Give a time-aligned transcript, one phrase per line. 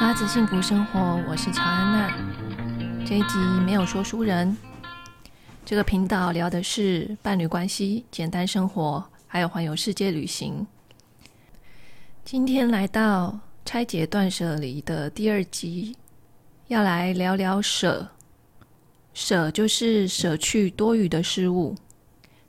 [0.00, 3.04] 拉子幸福生活，我是乔安娜。
[3.04, 4.56] 这一集没有说书人。
[5.62, 10.66] 这个频道聊的是伴侣关系、简单生活，还有环游世界旅行。
[12.24, 15.94] 今天来到拆解断舍离的第二集，
[16.68, 18.08] 要来聊聊舍。
[19.12, 21.76] 舍就是舍去多余的事物。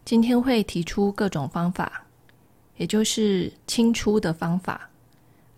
[0.06, 2.06] 今天会提出各种方法，
[2.78, 4.90] 也就是清出的方法。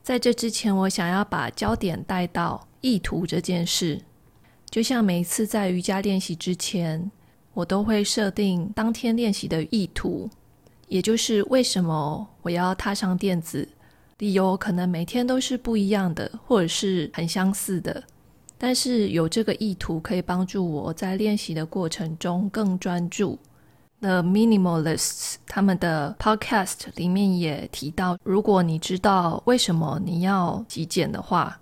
[0.03, 4.01] 在这之前，我想要把焦点带到意图这件事。
[4.69, 7.09] 就像每次在瑜伽练习之前，
[7.53, 10.29] 我都会设定当天练习的意图，
[10.89, 13.65] 也就是为什么我要踏上垫子。
[14.17, 18.03] 理由可能每天都是不一样的，或者是很相似的。
[18.57, 23.39] 但是有这个意图，可以帮助我在练习的过程中更专注。
[24.03, 31.61] The Minimalists 他们的 Podcast 里面也提到，如果你知道为什么你要极简的话，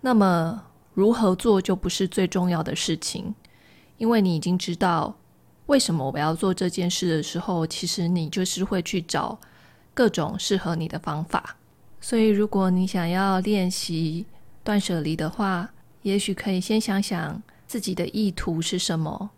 [0.00, 0.62] 那么
[0.94, 3.34] 如何做就不是最重要的事情，
[3.98, 5.12] 因为你已经知道
[5.66, 9.36] 为什么我要做这件事的时候，其实你就是会去找
[9.92, 11.56] 各种适合你的方法。
[12.00, 14.24] 所以，如果你想要练习
[14.62, 15.68] 断舍离的话，
[16.02, 19.30] 也许可以先想想自己的意图是什么，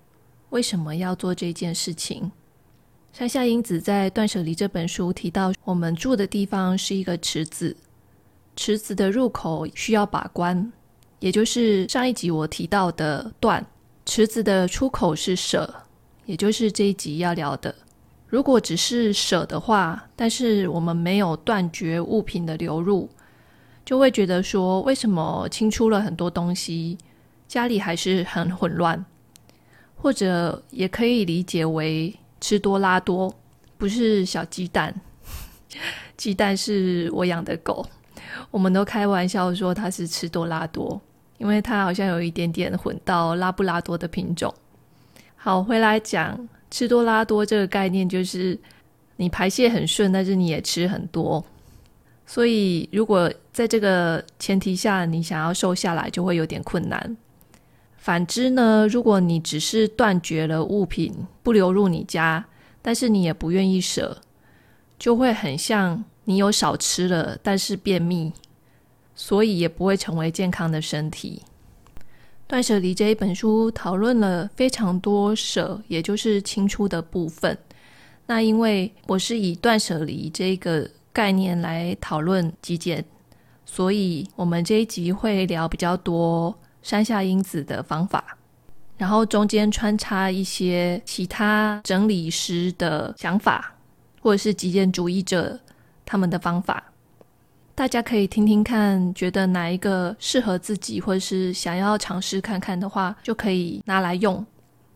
[0.51, 2.31] 为什么要做这件事情。
[3.13, 7.77] 山下英子在《断舍离》这本书提到，我们住的地方是一个池子，
[8.57, 10.73] 池子的入口需要把关，
[11.21, 13.65] 也就是上一集我提到的“断”。
[14.07, 15.73] 池子的出口是“舍”，
[16.25, 17.75] 也就是这一集要聊的。
[18.27, 23.11] 如果只是舍的话，但是我们没有断绝物品的流入，
[23.85, 26.97] 就会觉得说，为什么清出了很多东西，
[27.47, 29.05] 家里还是很混乱？
[29.97, 32.15] 或者也可以理解为。
[32.43, 33.33] 吃多拉多
[33.79, 34.93] 不是小鸡蛋，
[36.19, 37.87] 鸡蛋是我养的狗，
[38.51, 41.01] 我们都开玩笑说它是吃多拉多，
[41.39, 44.53] 因为它好像有一点点混到拉布拉多的品种。
[45.37, 48.59] 好，回来讲吃多拉多这个概念，就是
[49.17, 51.45] 你排泄很顺，但是你也吃很多，
[52.27, 57.17] 所以如果在这个前提下，你想要瘦下来，就会有点困难。
[58.03, 62.45] 反之呢，如果你只是断绝了物品不流入你家，
[62.83, 64.21] 但是你也不愿意舍，
[64.99, 68.33] 就会很像你有少吃了，但是便秘，
[69.15, 71.43] 所以也不会成为健康的身体。
[72.49, 77.57] 断舍离这一本书讨论了非常多舍，也就是清出的部分。
[78.27, 83.05] 那因为我是以断舍离这个概念来讨论极简，
[83.65, 86.53] 所以我们这一集会聊比较多。
[86.83, 88.37] 山下英子的方法，
[88.97, 93.75] 然后中间穿插一些其他整理师的想法，
[94.21, 95.59] 或者是极简主义者
[96.05, 96.83] 他们的方法，
[97.75, 104.45] 大家可以听听看，觉得哪一个适合自己，或者是想要尝试看看的话，就可以拿来用。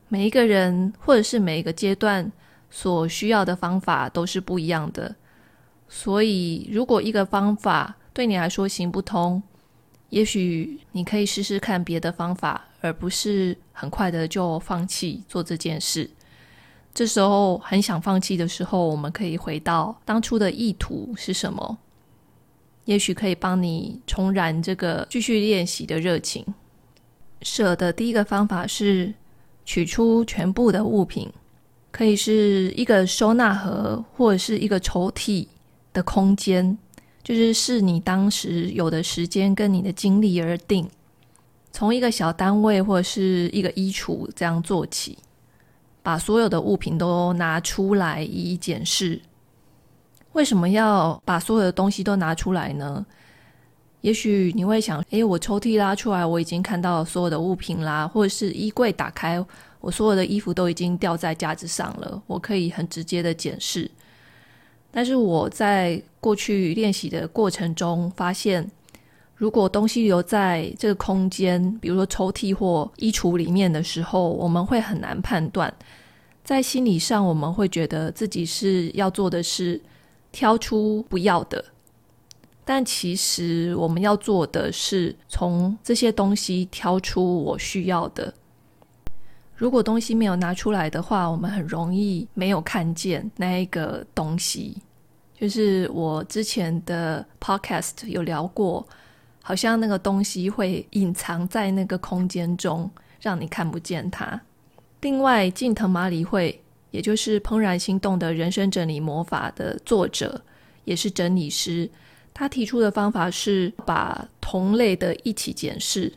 [0.08, 2.30] 每一个人或者是每一个阶段
[2.70, 5.14] 所需要的方法都是不一样的，
[5.88, 9.42] 所以如果一个方法对你来说行不通，
[10.10, 16.08] 也许你可以试试看别的方法，而不是很快的就放弃做这件事。
[16.94, 21.78] 这时候很想放弃的时候，我们可以回到当初的意图是什么？
[22.84, 26.46] 也许可以帮你重燃这个继续练习的热情。
[27.42, 29.12] 舍的第一个方法是
[29.64, 31.30] 取出全部的物品，
[31.90, 35.48] 可以是一个收纳盒，或者是一个抽屉
[35.92, 36.78] 的空间。
[37.26, 40.88] 就是视你当时有的时间跟你的精力而定，
[41.72, 45.18] 从一个小单位或者是一个衣橱这样做起，
[46.04, 49.20] 把所有的物品都拿出来一一检视。
[50.34, 53.04] 为什么要把所有的东西都拿出来呢？
[54.02, 59.44] 也许你会想，诶，我抽屉拉出来，我已经看到所有的物品啦，或者是衣柜打开，
[59.80, 63.90] 我所有的衣服都已经吊在架子上了，我可以很直接的检视。
[64.96, 68.66] 但是我在过去练习的过程中发现，
[69.34, 75.70] 如果东西留在这个空间，比如说抽屉或衣橱里面的时候，我们会很难判断。
[76.42, 79.78] 在心理上，我们会觉得自己是要做的是
[80.32, 81.62] 挑出不要的，
[82.64, 88.32] 但其实我们要做的是从这些东西挑出我需要的。
[89.56, 94.76] 如果东西没有拿出来的话，我们很容易没有看见那一个东西。
[95.38, 98.86] 就是我之前的 podcast 有聊过，
[99.42, 104.40] 好像那个东西会隐藏在那个空间中，让你看不见它。
[105.00, 110.40] 另外，近藤麻里惠，也就是《怦然心动的人生整理魔法》的作者，
[110.84, 111.88] 也是整理师，
[112.34, 116.12] 他提出的方法是把同类的一起检视，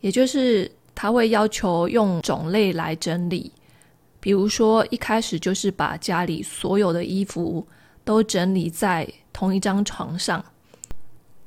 [0.00, 3.52] 也就是他会要求用种类来整理。
[4.18, 7.64] 比如说，一开始就是把家里所有的衣服
[8.02, 10.44] 都整理在同一张床上，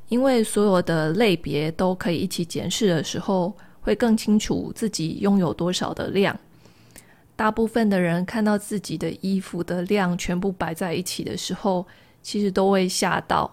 [0.07, 6.37] 因为所有的类别都可以一起检视的时候，会更清楚自己拥有多少的量。
[7.35, 11.85] 大部分的人看到自己的衣服的量全部摆在一起的时候，
[12.21, 13.49] 其实都会吓到，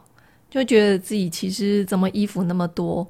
[0.50, 3.06] 就觉得自己其实怎么衣服那么多。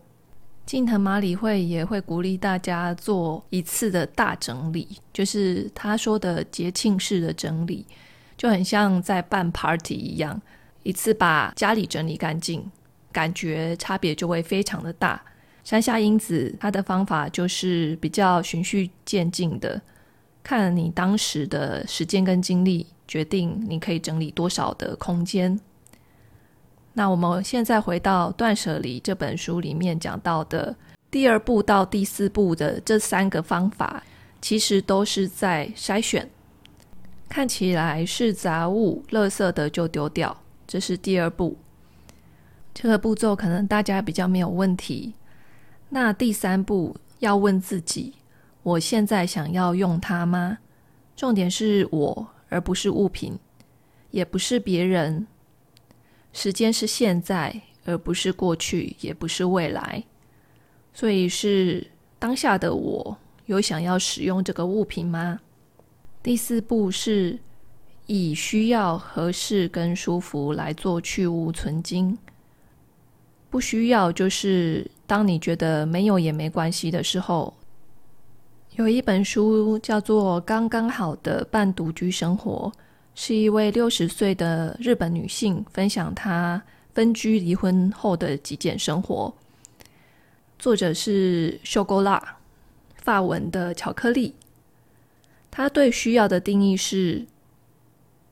[0.66, 7.86] 近藤麻理惠也会鼓励大家做一次的大整理，就是他说的节庆式的整理，
[8.36, 10.42] 就很像在办 party 一样，
[10.82, 12.68] 一次把家里整理干净，
[13.12, 15.22] 感觉差别就会非常的大。
[15.62, 19.80] 山下英子她的方法就是比较循序渐进的，
[20.42, 25.60] 看你当时的时间跟精力，决定你可以整理多少的空间。
[26.98, 30.75] 那我们现在回到《断舍离》这本书里面讲到的
[31.10, 34.02] 第二步到第四步的这三个方法，
[34.40, 36.26] 其实都是在筛选。
[37.28, 40.34] 看起来是杂物、垃圾的就丢掉，
[40.66, 41.58] 这是第二步。
[42.72, 45.12] 这个步骤可能大家比较没有问题。
[45.90, 48.14] 那第三步要问自己：
[48.62, 50.56] 我现在想要用它吗？
[51.14, 53.38] 重点是我，而不是物品，
[54.12, 55.26] 也不是别人。
[56.36, 60.04] 时间是现在，而不是过去，也不是未来，
[60.92, 63.16] 所以是当下的我
[63.46, 65.40] 有想要使用这个物品吗？
[66.22, 67.38] 第四步是
[68.04, 72.18] 以需要、合适跟舒服来做去物存菁。
[73.48, 77.54] 不需要就是当你觉得没有也没关系的时候。
[78.72, 82.70] 有一本书叫做《刚刚好的半独居生活》。
[83.18, 89.34] 是一位六十岁的日本女性分享她分居离婚后的极简生活。
[90.58, 92.36] 作者是秀勾拉，
[92.96, 94.34] 法文的巧克力。
[95.50, 97.24] 她对需要的定义是：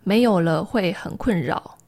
[0.02, 1.78] 没有了会很困扰。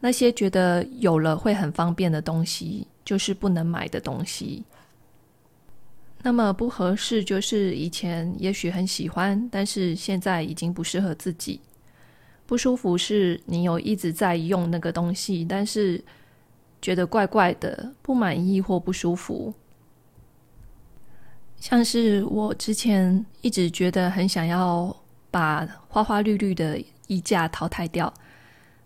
[0.00, 4.62] 那些觉得有了会很方便的东西，就是不能买的东西。
[6.24, 11.60] 那么不合适，就是以前也许很喜欢，但是现在已经不适合自己。
[12.46, 16.02] 不舒服是你有一直在用那个东西，但是
[16.80, 19.52] 觉得怪怪的，不满意或不舒服。
[21.58, 24.94] 像是我之前一直觉得很想要
[25.30, 28.12] 把花花绿绿的衣架淘汰掉，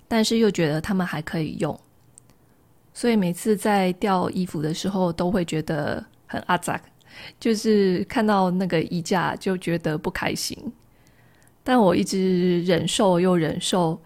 [0.08, 1.78] 但是又觉得它们还可以用，
[2.94, 6.80] 所以每次在吊衣服的时候都会觉得很阿杂。
[7.38, 10.56] 就是看到那个衣架就觉得不开心，
[11.62, 14.00] 但我一直忍受又忍受，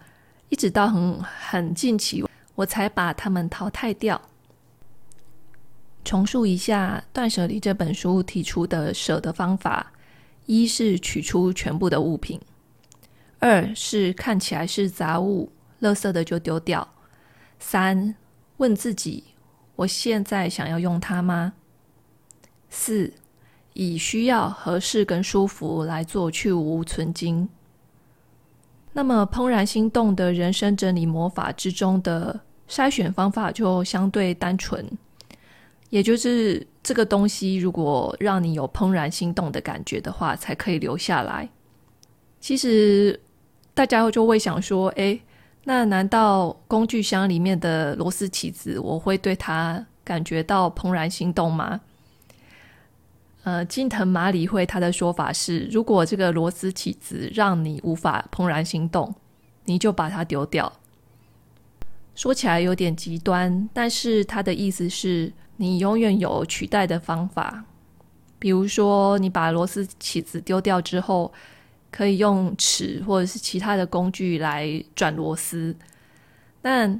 [0.49, 2.23] 一直到很很近期，
[2.55, 4.21] 我才把它们淘汰掉。
[6.03, 9.93] 重述一下《断舍离》这本书提出的舍的方法：
[10.47, 12.39] 一是取出全部的物品；
[13.37, 16.81] 二是看起来是杂物、垃圾的就丢掉；
[17.59, 18.15] 三
[18.57, 19.23] 问自己：
[19.75, 21.53] 我现在想要用它吗？
[22.71, 23.13] 四，
[23.73, 27.47] 以需要、合适跟舒服来做去芜存菁。
[28.93, 34.85] 那么，怦然心动的人生整理魔法之中的筛选方法就相对单纯，
[35.89, 41.47] 也就是这个东西如果让你有怦然心动的感觉的话，才可以留下来。
[42.39, 43.19] 其实
[43.73, 45.19] 大家就会想说：“哎，
[45.65, 51.79] 那难道工具箱里面的螺丝起子，我会对它感觉到怦然心动吗？”
[53.43, 59.13] 呃，近藤麻理惠他的说法是：如果这个螺丝起子让你无法怦然心动，
[59.65, 60.71] 你就把它丢掉。
[62.13, 67.63] 说起来有点极端，但是他的意思是你永远有取代的方法。
[68.37, 71.31] 比如说，你把螺丝起子丢掉之后，
[71.89, 75.75] 可以用尺或者是其他的工具来转螺丝。
[76.61, 76.99] 但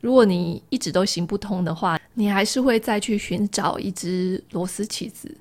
[0.00, 5.32] 如果你一直都行不通的话，你还是会再去寻找一只螺丝起子。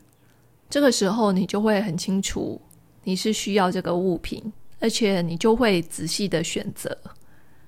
[0.70, 2.62] 这个时候，你就会很清楚
[3.04, 6.96] 你是需要这个物品，而且你就会仔细的选择。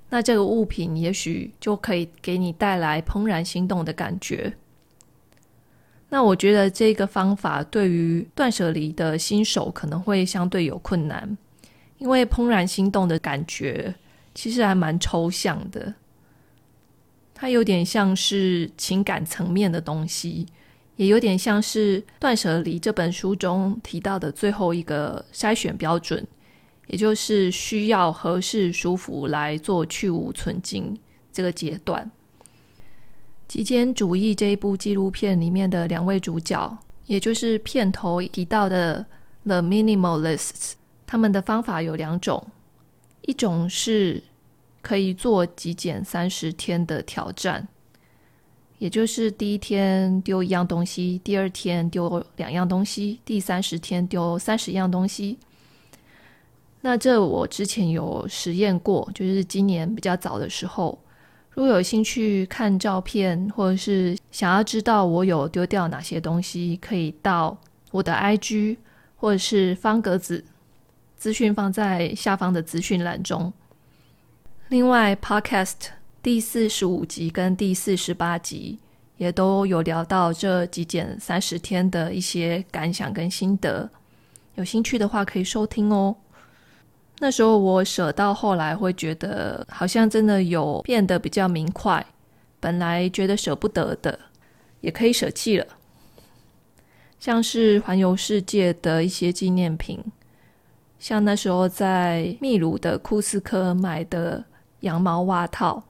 [0.10, 4.51] 那这个物品也许就可以给你带来怦然心动的感觉。
[6.10, 11.38] 那我觉得这个方法对于断舍离的新手可能会相对有困难，
[12.00, 13.94] 因为怦然心动的感觉
[14.34, 15.94] 其实还蛮抽象的，
[17.36, 20.48] 它有点像是情感层面的东西。
[21.00, 26.27] 也有点像是《断舍离》这本书中提到的最后一个筛选标准，
[26.88, 31.00] 也就是需要、合适、舒服来做去芜存菁
[31.32, 32.12] 这个阶段。
[33.48, 39.06] 极简主义这一部纪录片里面的两位主角，也就是片头提到的
[39.46, 40.74] The Minimalists，
[41.08, 42.46] 他们的方法有两种，
[43.22, 44.22] 一种是
[44.82, 47.70] 可以做极简三十天的挑战，
[48.80, 55.38] 也就是第一天丢一样东西，第二天丢两样东西，第三十天丢三十样东西。
[56.82, 60.98] 那这我之前有实验过，就是今年比较早的时候。
[61.52, 67.58] 如果有兴趣看照片，或者是想要知道我有丢掉哪些东西，可以到
[67.92, 68.78] 我的 IG
[69.18, 70.46] 或者是方格子，
[71.18, 73.52] 资讯放在下方的资讯栏中。
[74.70, 75.88] 另外，Podcast
[76.22, 78.78] 第四十五集跟第四十八集
[79.16, 83.90] 也都有聊到这极简三十天的一些感想跟心得，
[84.56, 86.14] 有兴趣的话可以收听哦。
[87.20, 92.06] 那时候我舍到后来会觉得，好像真的有变得比较明快。
[92.60, 94.20] 本来觉得舍不得的，
[94.82, 95.66] 也可以舍弃了。
[97.18, 100.04] 像是环游世界的一些纪念品，
[101.00, 104.44] 像那时候在秘鲁的库斯科买的
[104.82, 105.84] 羊毛袜套，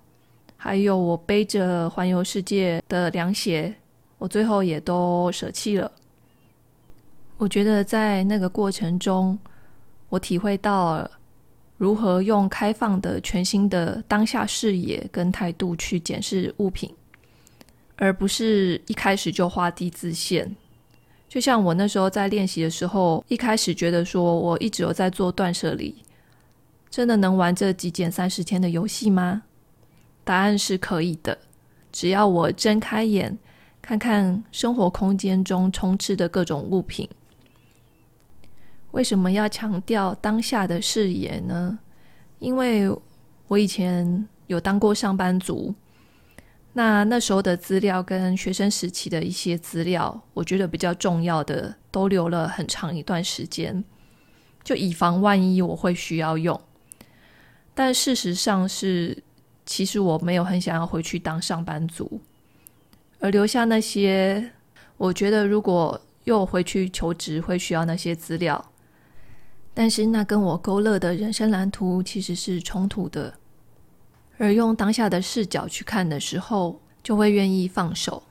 [0.61, 3.73] 还有我背着环游世界的凉鞋，
[4.17, 5.89] 我最后也都舍弃了。
[7.37, 9.39] 我觉得在那个过程中，
[10.09, 11.09] 我体会到了。
[11.77, 16.93] 如何用开放的、全新的当下视野跟态度去检视物品，
[17.95, 20.53] 而不是一开始就画地自限。
[21.29, 25.95] 就像我那时候在练习的时候，一开始觉得说我一直有在做断舍离，
[26.89, 29.43] 真的能玩这极简三十天的游戏吗？
[30.23, 31.38] 答案是可以的，
[31.91, 33.38] 只要我睁开眼，
[33.81, 37.09] 看看生活空间中充斥的各种物品。
[38.91, 41.77] 为什么要强调当下的视野呢？
[42.39, 42.89] 因为
[43.47, 45.73] 我以前有当过上班族，
[46.73, 53.83] 那那时候的资料跟学生时期的一些资料，我觉得比较重要的都留了很长一段时间，
[54.63, 56.59] 就以防万一我会需要用。
[57.73, 59.23] 但事实上是，
[59.69, 62.19] 其实我没有很想要回去当上班族，
[63.19, 64.51] 而留下那些
[64.97, 68.71] 我觉得如果又回去求职会需要那些资料。
[69.75, 73.35] 但是那跟我勾勒的人生蓝图其实是冲突的，
[74.39, 78.23] 而用当下的视角去看的时候，就会愿意放手。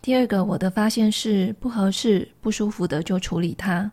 [0.00, 3.90] 第二个，我的发现是不合适、不舒服的就处理它，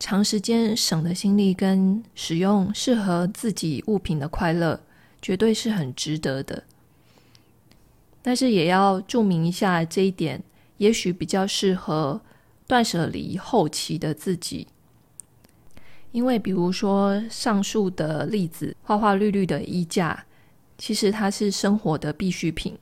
[0.00, 4.80] 长时间省的心力跟使用适合自己物品的快乐，
[5.26, 6.62] 绝对是很值得的。
[8.22, 10.40] 但是也要注明一下这一点，
[10.76, 12.20] 也许比较适合
[12.68, 14.68] 断舍离后期的自己。
[16.12, 20.24] 因为，比如说上述的例子，花花绿绿的衣架，
[20.78, 22.78] 其实它是生活的必需品。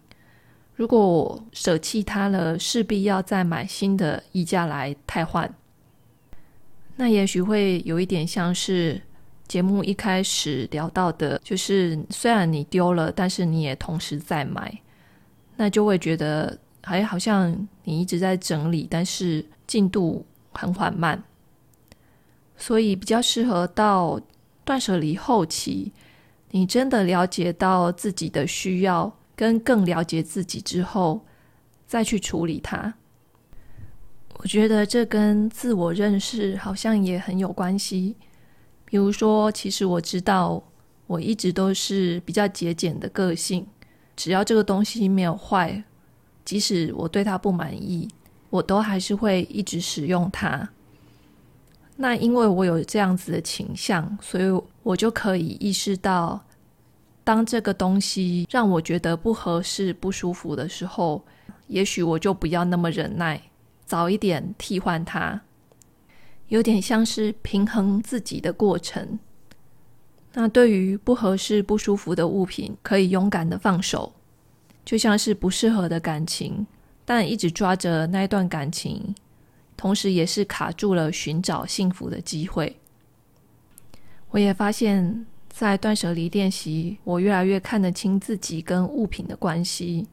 [0.74, 5.50] 如果我舍弃它了，势必要再买新的衣架来替换。
[6.96, 9.00] 那也许会有一点像是
[9.46, 14.80] 节目一开始聊到的，就是虽然你丢了，但是你也同时在买，
[15.56, 21.22] 那就会觉得还好像你一直在整理，但是进度很缓慢。
[22.56, 24.20] 所以比较适合到
[24.64, 25.92] 断舍离后期，
[26.50, 31.24] 你真的了解到自己的需要，跟更了解自己之后，
[31.86, 32.94] 再去处理它。
[34.38, 38.16] 我觉得这跟自我认识好像也很有关系。
[38.94, 40.62] 比如说，其实我知道
[41.08, 43.66] 我一直都是比较节俭的个性，
[44.14, 45.82] 只要这个东西没有坏，
[46.44, 48.08] 即使我对它不满意，
[48.50, 50.68] 我都还是会一直使用它。
[51.96, 56.40] 那因为我有这样子的倾向，所以我就可以意识到，
[57.24, 61.20] 当这个东西让我觉得不合适、不舒服的时候，
[61.66, 63.42] 也许我就不要那么忍耐，
[63.84, 65.42] 早一点替换它，
[66.54, 69.18] 有点像是平衡自己的过程。
[70.34, 74.12] 那对于不合适、不舒服的物品，可以勇敢的放手，
[74.84, 76.64] 就像是不适合的感情，
[77.04, 79.12] 但一直抓着那段感情。
[79.76, 82.76] 同时，也是卡住了寻找幸福的机会。
[84.30, 90.06] 我也发现，在断舍离练习，我越来越看得清自己跟物品的关系。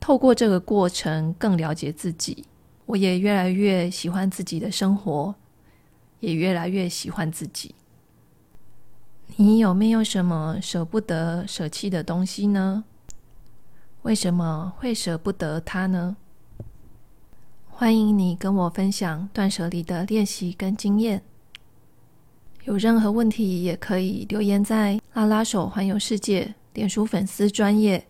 [0.00, 2.44] 透过这个过程，更了解自己。
[2.90, 5.32] 我也越来越喜欢自己的生活，
[6.18, 7.72] 也越来越喜欢自己。
[9.36, 12.82] 你有没有什么舍不得舍弃的东西呢？
[14.02, 16.16] 为什么会舍不得它呢？
[17.68, 21.22] 欢迎你跟我分享断舍离的练习跟经验。
[22.64, 28.04] 有任何问题也可以留言在拉拉手环游世界脸书粉丝专业，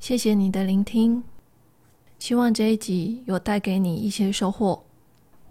[0.00, 1.22] 谢谢你的聆听，
[2.18, 4.82] 希望这一集有带给你一些收获。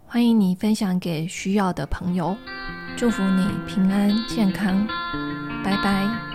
[0.06, 2.36] 欢迎你分享给需要的朋友，
[2.96, 4.86] 祝福你平安健康，
[5.64, 6.25] 拜拜。